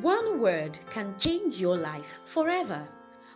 [0.00, 2.86] One word can change your life forever.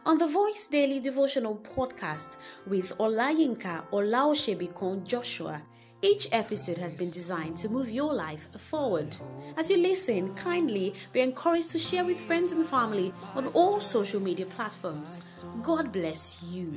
[0.05, 5.63] On the Voice Daily Devotional podcast with Olayinka Olaoshebikon Joshua,
[6.03, 9.17] each episode has been designed to move your life forward.
[9.57, 14.21] As you listen, kindly be encouraged to share with friends and family on all social
[14.21, 15.45] media platforms.
[15.63, 16.73] God bless you.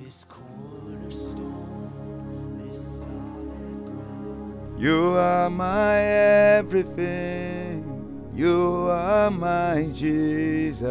[4.78, 7.61] You are my everything.
[8.42, 10.90] You are my Jesus.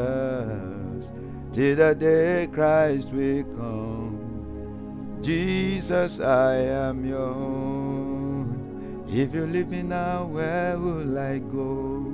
[1.53, 5.19] Till the day Christ will come.
[5.21, 9.05] Jesus, I am your own.
[9.09, 12.07] If you leave me now, where will I go?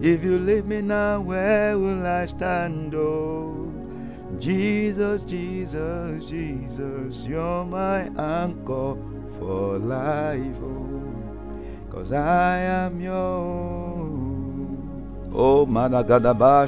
[0.00, 2.94] If you leave me now, where will I stand?
[2.94, 3.72] Oh,
[4.38, 8.94] Jesus, Jesus, Jesus, you're my anchor
[9.40, 10.62] for life.
[10.62, 11.12] Oh,
[11.90, 13.97] cause I am your own.
[15.34, 16.66] Oh, Managadaba.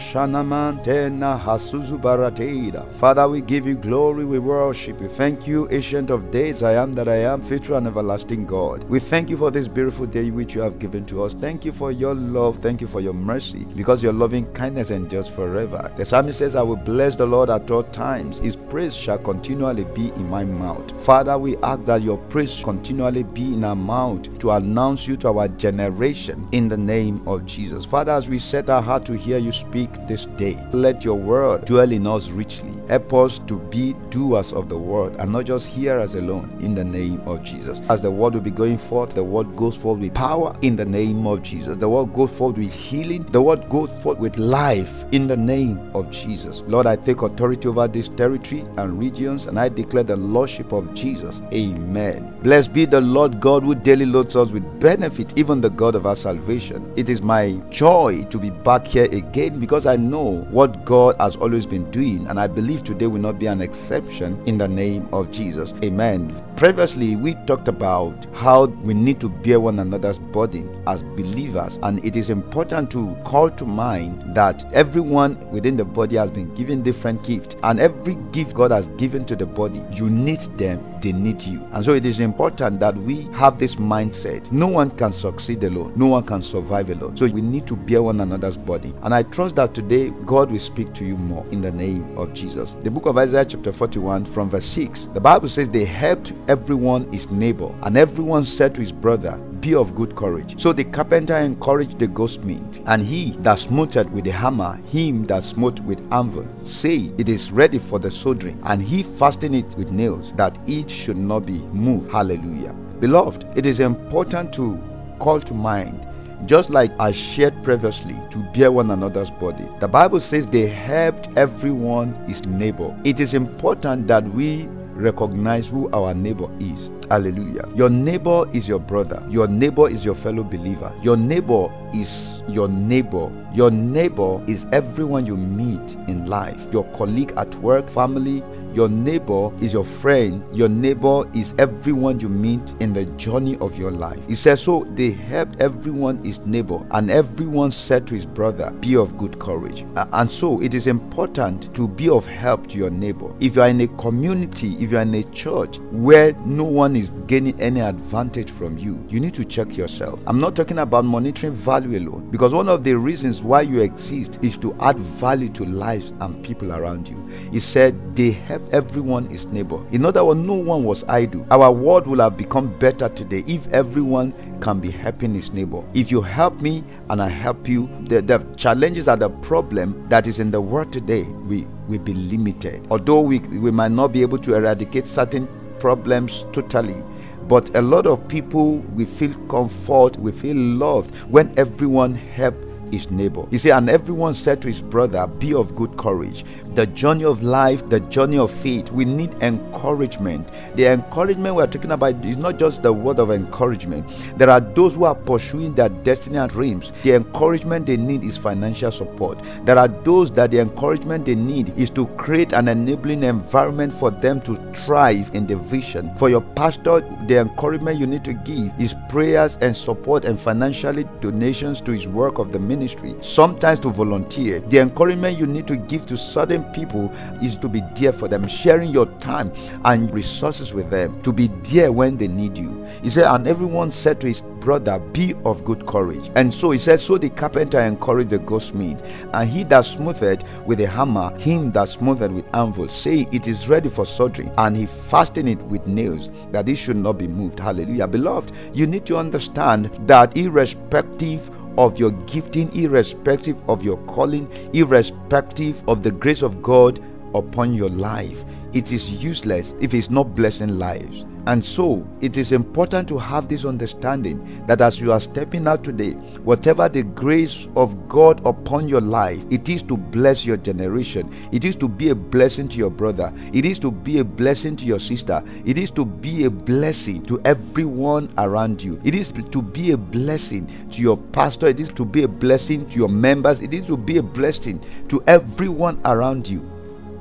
[2.98, 5.08] Father, we give you glory, we worship you.
[5.08, 8.84] Thank you, Ancient of Days, I am that I am, faithful and everlasting God.
[8.84, 11.33] We thank you for this beautiful day which you have given to us.
[11.33, 15.27] Thank you for your love, thank you for your mercy, because your loving kindness endures
[15.28, 15.91] forever.
[15.97, 18.38] The psalmist says, I will bless the Lord at all times.
[18.38, 20.92] His praise shall continually be in my mouth.
[21.05, 25.28] Father, we ask that your praise continually be in our mouth to announce you to
[25.28, 27.86] our generation in the name of Jesus.
[27.86, 30.59] Father, as we set our heart to hear you speak this day.
[30.73, 32.80] Let your word dwell in us richly.
[32.91, 36.83] Help us to be doers of the word and not just hearers alone in the
[36.83, 37.80] name of Jesus.
[37.88, 40.84] As the word will be going forth, the word goes forth with power in the
[40.84, 41.78] name of Jesus.
[41.78, 43.22] The word goes forth with healing.
[43.30, 46.64] The word goes forth with life in the name of Jesus.
[46.66, 50.92] Lord, I take authority over this territory and regions and I declare the Lordship of
[50.92, 51.41] Jesus.
[51.52, 52.36] Amen.
[52.42, 56.06] Blessed be the Lord God who daily loads us with benefit, even the God of
[56.06, 56.92] our salvation.
[56.97, 61.36] It is my joy to be back here again because I know what God has
[61.36, 65.09] always been doing, and I believe today will not be an exception in the name
[65.12, 65.73] of Jesus.
[65.83, 66.42] Amen.
[66.56, 72.04] Previously, we talked about how we need to bear one another's burden as believers, and
[72.04, 76.82] it is important to call to mind that everyone within the body has been given
[76.82, 81.12] different gifts, and every gift God has given to the body, you need them, they
[81.12, 81.66] need you.
[81.72, 84.50] And so it is important that we have this mindset.
[84.50, 87.16] No one can succeed alone, no one can survive alone.
[87.16, 88.94] So we need to bear one another's body.
[89.03, 92.34] And I trust that today God will speak to you more in the name of
[92.34, 92.77] Jesus.
[92.83, 97.10] The book of Isaiah, chapter 41, from verse 6, the Bible says, They helped everyone
[97.12, 100.60] his neighbor, and everyone said to his brother, Be of good courage.
[100.60, 104.76] So the carpenter encouraged the ghost goldsmith, and he that smote it with the hammer,
[104.91, 109.54] him that smote with anvil, say, It is ready for the soldering, and he fastened
[109.54, 112.10] it with nails, that it should not be moved.
[112.10, 112.72] Hallelujah.
[113.00, 114.81] Beloved, it is important to
[115.19, 116.06] call to mind
[116.47, 119.69] just like I shared previously, to bear one another's body.
[119.78, 122.98] The Bible says they helped everyone his neighbor.
[123.04, 126.91] It is important that we recognize who our neighbor is.
[127.10, 127.69] Hallelujah.
[127.75, 129.21] Your neighbor is your brother.
[129.28, 130.93] Your neighbor is your fellow believer.
[131.03, 133.28] Your neighbor is your neighbor.
[133.53, 136.56] Your neighbor is everyone you meet in life.
[136.72, 138.44] Your colleague at work, family,
[138.75, 140.44] your neighbor is your friend.
[140.53, 144.19] Your neighbor is everyone you meet in the journey of your life.
[144.28, 148.97] He says, So they helped everyone his neighbor, and everyone said to his brother, Be
[148.97, 149.84] of good courage.
[149.97, 153.32] And so it is important to be of help to your neighbor.
[153.41, 156.97] If you are in a community, if you are in a church where no one
[156.97, 160.20] is gaining any advantage from you, you need to check yourself.
[160.26, 164.38] I'm not talking about monitoring value alone, because one of the reasons why you exist
[164.42, 167.16] is to add value to lives and people around you.
[167.50, 168.30] He said, They
[168.72, 169.81] everyone is neighbor.
[169.93, 171.47] In other words, no one was idle.
[171.50, 175.82] Our world will have become better today if everyone can be helping his neighbor.
[175.94, 180.26] If you help me and I help you, the, the challenges are the problem that
[180.26, 182.87] is in the world today we will be limited.
[182.91, 185.48] Although we, we might not be able to eradicate certain
[185.78, 187.03] problems totally,
[187.48, 193.11] but a lot of people we feel comfort, we feel loved when everyone helps his
[193.11, 193.45] neighbor.
[193.51, 196.45] You see, and everyone said to his brother, Be of good courage
[196.75, 200.48] the journey of life, the journey of faith, we need encouragement.
[200.77, 204.09] The encouragement we're talking about is not just the word of encouragement.
[204.39, 206.92] There are those who are pursuing their destiny and dreams.
[207.03, 209.41] The encouragement they need is financial support.
[209.65, 214.10] There are those that the encouragement they need is to create an enabling environment for
[214.10, 216.15] them to thrive in the vision.
[216.19, 221.04] For your pastor, the encouragement you need to give is prayers and support and financially
[221.21, 224.60] donations to his work of the ministry ministry, sometimes to volunteer.
[224.60, 227.12] The encouragement you need to give to certain people
[227.42, 229.53] is to be there for them, sharing your time
[229.84, 232.86] and resources with them, to be there when they need you.
[233.03, 236.30] He said, And everyone said to his brother, Be of good courage.
[236.36, 239.03] And so he said, So the carpenter encouraged the goldsmith,
[239.34, 243.68] and he that smootheth with a hammer, him that smootheth with anvil, say, It is
[243.68, 244.50] ready for soldering.
[244.56, 247.60] And he fastened it with nails, that it should not be moved.
[247.60, 248.06] Hallelujah.
[248.06, 251.50] Beloved, you need to understand that irrespective
[251.80, 257.02] of your gifting, irrespective of your calling, irrespective of the grace of God
[257.35, 258.37] upon your life,
[258.75, 261.25] it is useless if it's not blessing lives.
[261.50, 265.82] And so it is important to have this understanding that as you are stepping out
[265.82, 266.12] today,
[266.44, 271.28] whatever the grace of God upon your life, it is to bless your generation.
[271.50, 273.32] It is to be a blessing to your brother.
[273.52, 275.42] It is to be a blessing to your sister.
[275.64, 279.00] It is to be a blessing to everyone around you.
[279.02, 281.66] It is to be a blessing to your pastor.
[281.66, 283.61] It is to be a blessing to your members.
[283.61, 286.79] It is to be a blessing to everyone around you.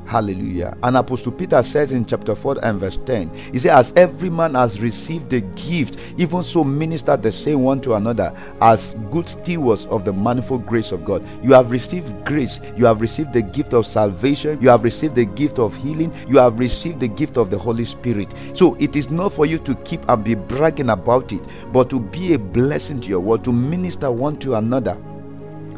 [0.09, 0.75] Hallelujah.
[0.81, 4.55] And Apostle Peter says in chapter 4 and verse 10, he says, As every man
[4.55, 9.85] has received the gift, even so minister the same one to another, as good stewards
[9.85, 11.23] of the manifold grace of God.
[11.43, 15.25] You have received grace, you have received the gift of salvation, you have received the
[15.25, 18.33] gift of healing, you have received the gift of the Holy Spirit.
[18.53, 21.99] So it is not for you to keep and be bragging about it, but to
[21.99, 24.97] be a blessing to your world, to minister one to another.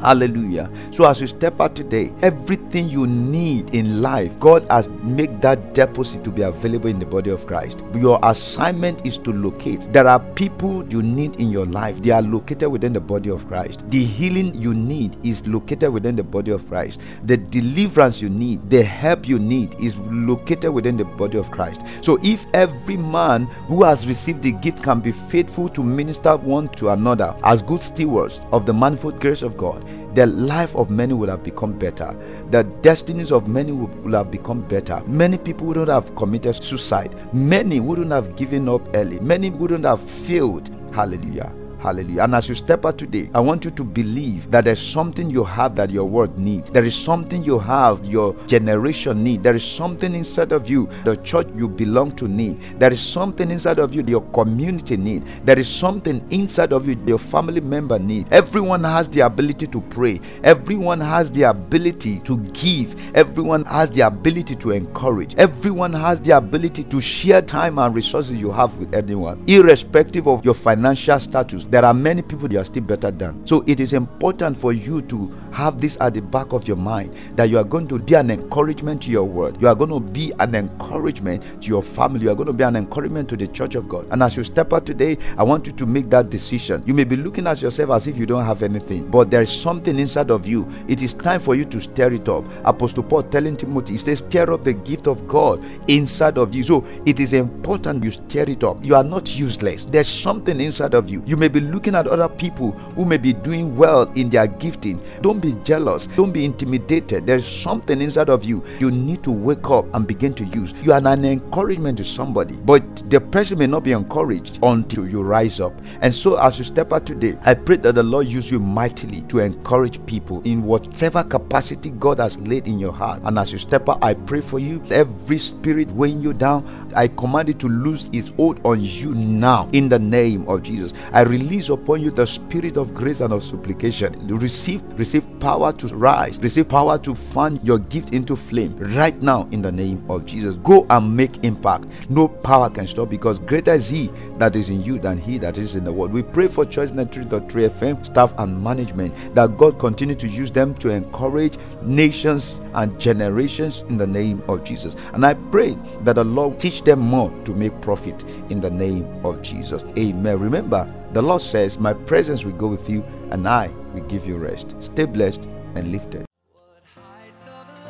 [0.02, 0.68] Hallelujah.
[0.92, 5.76] So as you step out today, everything you need in life, God has made that
[5.76, 7.84] deposit to be available in the body of Christ.
[7.94, 9.94] Your assignment is to locate.
[9.94, 12.02] There are people you need in your life.
[12.02, 13.88] They are located within the body of Christ.
[13.90, 17.00] The healing you need is located within the body of Christ.
[17.26, 21.82] The deliverance you need, the help you need is located within the body of Christ.
[22.02, 26.70] So if every man who has received the gift can be faithful to minister one
[26.70, 31.14] to another as good stewards of the manifold grace of God, the life of many
[31.14, 32.16] would have become better.
[32.50, 35.02] The destinies of many would, have become better.
[35.08, 37.16] Many people wouldn't have committed suicide.
[37.34, 39.20] Many wouldn't have given up early.
[39.20, 40.70] Many wouldn't have failed.
[40.94, 41.54] Hallelujah.
[41.82, 42.26] Hallelujah.
[42.26, 45.44] And as you step out today, I want you to believe that there's something you
[45.44, 46.70] have that your world needs.
[46.70, 49.42] There is something you have your generation need.
[49.42, 52.60] There is something inside of you the church you belong to need.
[52.78, 55.24] There is something inside of you your community need.
[55.44, 58.28] There is something inside of you your family member need.
[58.32, 60.22] Everyone has the ability to pray.
[60.44, 62.96] Everyone has the ability to give.
[63.16, 65.34] Everyone has the ability to encourage.
[65.36, 70.46] Everyone has the ability to share time and resources you have with anyone, irrespective of
[70.46, 73.48] your financial status there are many people you are still better than.
[73.48, 77.16] So it is important for you to have this at the back of your mind
[77.36, 79.62] that you are going to be an encouragement to your world.
[79.62, 82.24] You are going to be an encouragement to your family.
[82.24, 84.08] You are going to be an encouragement to the church of God.
[84.12, 86.84] And as you step out today, I want you to make that decision.
[86.86, 89.52] You may be looking at yourself as if you don't have anything, but there is
[89.52, 90.72] something inside of you.
[90.88, 92.46] It is time for you to stir it up.
[92.64, 96.64] Apostle Paul telling Timothy, he says, stir up the gift of God inside of you.
[96.64, 98.84] So it is important you stir it up.
[98.84, 99.84] You are not useless.
[99.84, 101.24] There's something inside of you.
[101.26, 105.02] You may be looking at other people who may be doing well in their gifting.
[105.22, 106.08] Don't be jealous.
[106.16, 107.26] Don't be intimidated.
[107.26, 110.74] There's something inside of you you need to wake up and begin to use.
[110.82, 115.22] You are an encouragement to somebody, but the person may not be encouraged until you
[115.22, 115.74] rise up.
[116.02, 119.22] And so, as you step out today, I pray that the Lord use you mightily
[119.24, 123.22] to encourage people in whatever capacity God has laid in your heart.
[123.24, 124.84] And as you step out, I pray for you.
[124.90, 129.70] Every spirit weighing you down, I command it to lose its hold on you now
[129.74, 130.94] in the name of Jesus.
[131.12, 134.28] I release upon you the spirit of grace and of supplication.
[134.28, 139.48] Receive, receive power to rise, receive power to fan your gift into flame right now
[139.52, 140.56] in the name of Jesus.
[140.58, 141.86] Go and make impact.
[142.10, 145.58] No power can stop because greater is He that is in you than He that
[145.58, 146.12] is in the world.
[146.12, 150.52] We pray for Church Net 3 FM staff and management that God continue to use
[150.52, 154.96] them to encourage nations and generations in the name of Jesus.
[155.14, 159.42] And I pray that the Lord them more to make profit in the name of
[159.42, 159.84] Jesus.
[159.98, 160.40] Amen.
[160.40, 164.38] Remember, the Lord says, My presence will go with you and I will give you
[164.38, 164.76] rest.
[164.82, 165.42] Stay blessed
[165.76, 166.26] and lifted.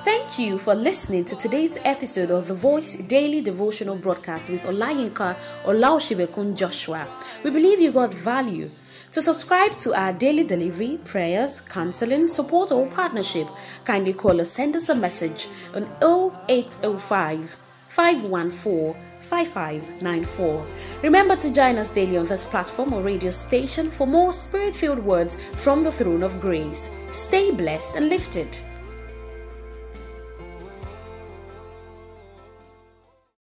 [0.03, 5.35] Thank you for listening to today's episode of the Voice Daily Devotional Broadcast with Olayinka
[5.65, 7.07] Olaoshibekun Joshua.
[7.43, 8.67] We believe you got value.
[9.11, 13.49] To subscribe to our daily delivery, prayers, counseling, support, or partnership,
[13.83, 20.65] kindly call or send us a message on 0805 514 5594.
[21.03, 24.99] Remember to join us daily on this platform or radio station for more spirit filled
[24.99, 26.89] words from the throne of grace.
[27.11, 28.57] Stay blessed and lifted.